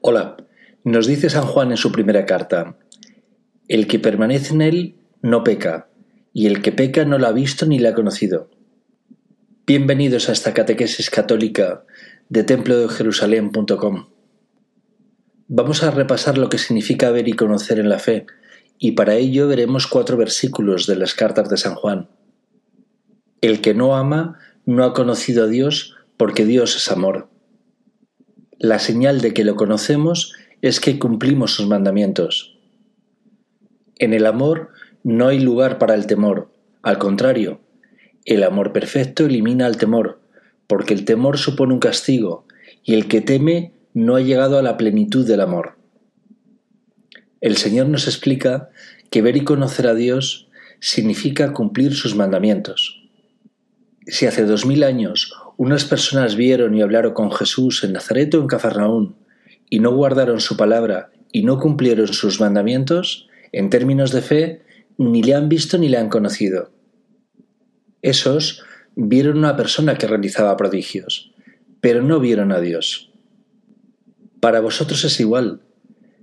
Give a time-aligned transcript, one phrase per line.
[0.00, 0.36] Hola,
[0.84, 2.76] nos dice San Juan en su primera carta,
[3.66, 5.88] el que permanece en él no peca,
[6.32, 8.48] y el que peca no lo ha visto ni lo ha conocido.
[9.66, 11.84] Bienvenidos a esta catequesis católica
[12.28, 14.06] de templodejerusalén.com.
[15.48, 18.26] Vamos a repasar lo que significa ver y conocer en la fe,
[18.78, 22.08] y para ello veremos cuatro versículos de las cartas de San Juan.
[23.40, 27.30] El que no ama no ha conocido a Dios porque Dios es amor.
[28.58, 32.58] La señal de que lo conocemos es que cumplimos sus mandamientos.
[33.98, 34.70] En el amor
[35.04, 37.60] no hay lugar para el temor, al contrario,
[38.24, 40.20] el amor perfecto elimina el temor,
[40.66, 42.46] porque el temor supone un castigo,
[42.82, 45.78] y el que teme no ha llegado a la plenitud del amor.
[47.40, 48.70] El Señor nos explica
[49.10, 50.48] que ver y conocer a Dios
[50.80, 53.08] significa cumplir sus mandamientos.
[54.06, 58.40] Si hace dos mil años unas personas vieron y hablaron con Jesús en Nazaret o
[58.40, 59.16] en Cafarnaún,
[59.68, 64.62] y no guardaron su palabra y no cumplieron sus mandamientos, en términos de fe,
[64.98, 66.70] ni le han visto ni le han conocido.
[68.02, 68.62] Esos
[68.94, 71.32] vieron una persona que realizaba prodigios,
[71.80, 73.10] pero no vieron a Dios.
[74.40, 75.60] Para vosotros es igual.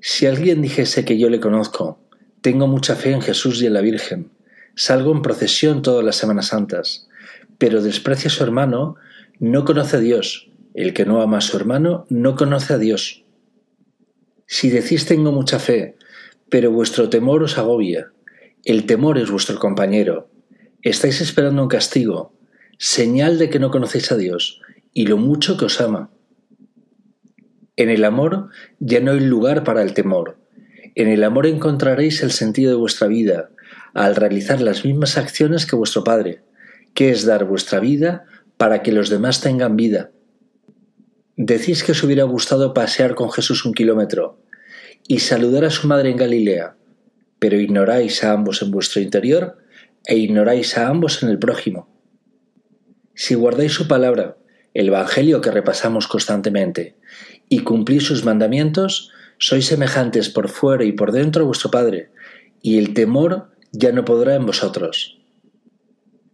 [0.00, 1.98] Si alguien dijese que yo le conozco,
[2.42, 4.30] tengo mucha fe en Jesús y en la Virgen,
[4.74, 7.08] salgo en procesión todas las Semanas Santas,
[7.56, 8.96] pero desprecia a su hermano,
[9.42, 10.48] no conoce a Dios.
[10.72, 13.24] El que no ama a su hermano no conoce a Dios.
[14.46, 15.96] Si decís tengo mucha fe,
[16.48, 18.12] pero vuestro temor os agobia,
[18.64, 20.30] el temor es vuestro compañero,
[20.82, 22.38] estáis esperando un castigo,
[22.78, 24.60] señal de que no conocéis a Dios
[24.92, 26.12] y lo mucho que os ama.
[27.74, 30.38] En el amor ya no hay lugar para el temor.
[30.94, 33.50] En el amor encontraréis el sentido de vuestra vida,
[33.92, 36.44] al realizar las mismas acciones que vuestro Padre,
[36.94, 38.26] que es dar vuestra vida
[38.62, 40.12] para que los demás tengan vida.
[41.34, 44.38] Decís que os hubiera gustado pasear con Jesús un kilómetro
[45.08, 46.76] y saludar a su madre en Galilea,
[47.40, 49.58] pero ignoráis a ambos en vuestro interior
[50.04, 51.88] e ignoráis a ambos en el prójimo.
[53.14, 54.36] Si guardáis su palabra,
[54.74, 56.94] el Evangelio que repasamos constantemente,
[57.48, 62.12] y cumplís sus mandamientos, sois semejantes por fuera y por dentro a vuestro Padre,
[62.62, 65.21] y el temor ya no podrá en vosotros.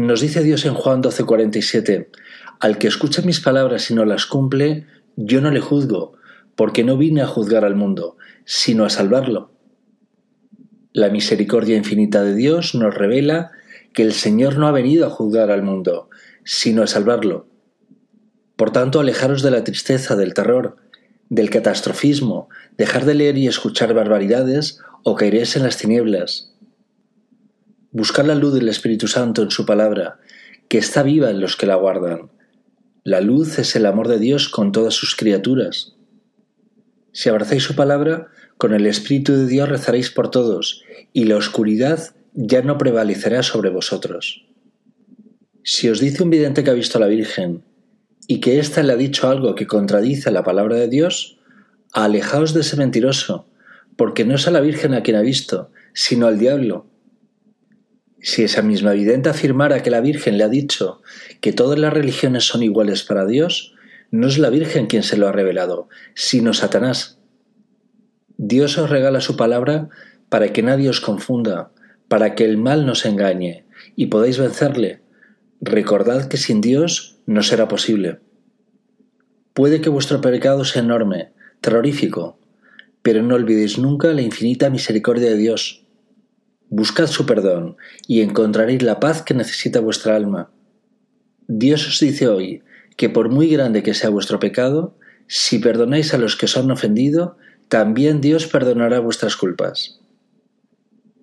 [0.00, 2.08] Nos dice Dios en Juan 12:47,
[2.58, 6.14] Al que escucha mis palabras y no las cumple, yo no le juzgo,
[6.56, 8.16] porque no vine a juzgar al mundo,
[8.46, 9.52] sino a salvarlo.
[10.94, 13.50] La misericordia infinita de Dios nos revela
[13.92, 16.08] que el Señor no ha venido a juzgar al mundo,
[16.44, 17.46] sino a salvarlo.
[18.56, 20.76] Por tanto, alejaros de la tristeza, del terror,
[21.28, 26.49] del catastrofismo, dejar de leer y escuchar barbaridades o caeréis en las tinieblas.
[27.92, 30.20] Buscar la luz del Espíritu Santo en su palabra,
[30.68, 32.30] que está viva en los que la guardan.
[33.02, 35.96] La luz es el amor de Dios con todas sus criaturas.
[37.10, 42.14] Si abrazáis su palabra, con el Espíritu de Dios rezaréis por todos, y la oscuridad
[42.32, 44.46] ya no prevalecerá sobre vosotros.
[45.64, 47.64] Si os dice un vidente que ha visto a la Virgen,
[48.28, 51.40] y que ésta le ha dicho algo que contradice la palabra de Dios,
[51.92, 53.48] alejaos de ese mentiroso,
[53.96, 56.86] porque no es a la Virgen a quien ha visto, sino al diablo,
[58.22, 61.02] si esa misma vidente afirmara que la Virgen le ha dicho
[61.40, 63.74] que todas las religiones son iguales para Dios,
[64.10, 67.18] no es la Virgen quien se lo ha revelado, sino Satanás.
[68.36, 69.88] Dios os regala su palabra
[70.28, 71.70] para que nadie os confunda,
[72.08, 73.64] para que el mal nos engañe
[73.96, 75.00] y podáis vencerle.
[75.60, 78.20] Recordad que sin Dios no será posible.
[79.52, 82.38] Puede que vuestro pecado sea enorme, terrorífico,
[83.02, 85.79] pero no olvidéis nunca la infinita misericordia de Dios
[86.72, 87.76] Buscad su perdón
[88.06, 90.52] y encontraréis la paz que necesita vuestra alma.
[91.48, 92.62] Dios os dice hoy
[92.96, 96.70] que por muy grande que sea vuestro pecado, si perdonáis a los que os han
[96.70, 97.36] ofendido,
[97.68, 100.00] también Dios perdonará vuestras culpas.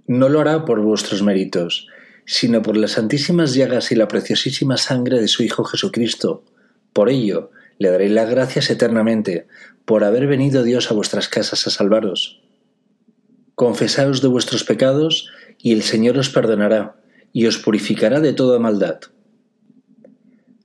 [0.05, 1.87] No lo hará por vuestros méritos,
[2.25, 6.43] sino por las santísimas llagas y la preciosísima sangre de su Hijo Jesucristo.
[6.91, 9.47] Por ello, le daréis las gracias eternamente,
[9.85, 12.41] por haber venido Dios a vuestras casas a salvaros.
[13.57, 17.01] Confesaos de vuestros pecados, y el Señor os perdonará,
[17.33, 18.99] y os purificará de toda maldad.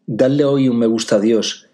[0.06, 1.70] Dadle hoy un me gusta a Dios,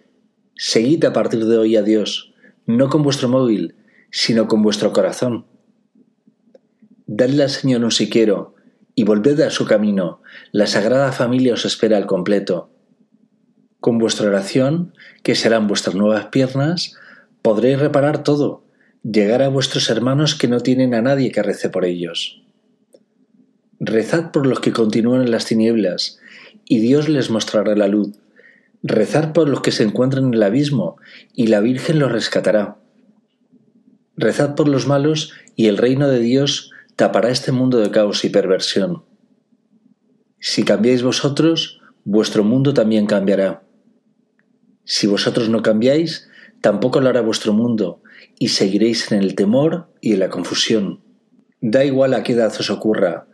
[0.54, 2.32] seguid a partir de hoy a Dios,
[2.66, 3.74] no con vuestro móvil,
[4.12, 5.46] sino con vuestro corazón.
[7.08, 8.54] Dadle al Señor un si quiero,
[8.94, 10.22] y volved a su camino,
[10.52, 12.70] la Sagrada Familia os espera al completo.
[13.80, 14.94] Con vuestra oración,
[15.24, 16.94] que serán vuestras nuevas piernas,
[17.42, 18.67] podréis reparar todo,
[19.02, 22.42] llegar a vuestros hermanos que no tienen a nadie que rece por ellos.
[23.80, 26.18] Rezad por los que continúan en las tinieblas,
[26.64, 28.16] y Dios les mostrará la luz.
[28.82, 30.96] Rezad por los que se encuentran en el abismo,
[31.32, 32.76] y la Virgen los rescatará.
[34.16, 38.30] Rezad por los malos y el reino de Dios tapará este mundo de caos y
[38.30, 39.04] perversión.
[40.40, 43.62] Si cambiáis vosotros, vuestro mundo también cambiará.
[44.82, 46.28] Si vosotros no cambiáis,
[46.60, 48.02] tampoco lo hará vuestro mundo,
[48.38, 51.00] y seguiréis en el temor y en la confusión.
[51.60, 53.26] Da igual a qué edad os ocurra,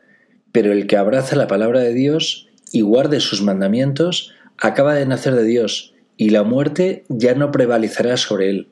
[0.53, 5.35] pero el que abraza la palabra de Dios y guarde sus mandamientos, acaba de nacer
[5.35, 8.69] de Dios, y la muerte ya no prevalecerá sobre él.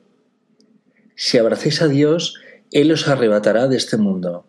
[1.15, 2.35] Si abracéis a Dios,
[2.71, 4.45] Él os arrebatará de este mundo,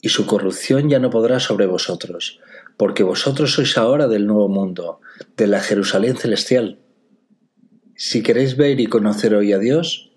[0.00, 2.40] y su corrupción ya no podrá sobre vosotros,
[2.76, 5.00] porque vosotros sois ahora del nuevo mundo,
[5.36, 6.78] de la Jerusalén celestial.
[7.96, 10.10] Si queréis ver y conocer hoy a Dios,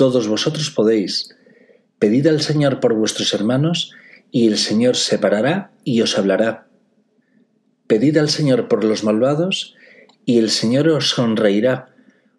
[0.00, 1.36] todos vosotros podéis.
[1.98, 3.92] Pedid al Señor por vuestros hermanos,
[4.30, 6.68] y el Señor se parará y os hablará.
[7.86, 9.74] Pedid al Señor por los malvados,
[10.24, 11.94] y el Señor os sonreirá,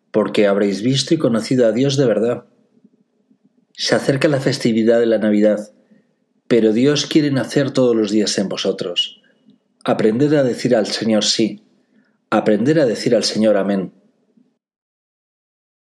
[0.09, 2.45] porque habréis visto y conocido a Dios de verdad.
[3.73, 5.71] Se acerca la festividad de la Navidad,
[6.47, 9.21] pero Dios quiere nacer todos los días en vosotros.
[9.83, 11.61] Aprended a decir al Señor sí,
[12.31, 13.93] aprender a decir al Señor amén.